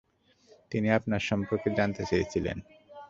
[0.71, 2.57] তিনি আপনার সম্পর্কে জানতে চেয়েছিলেন।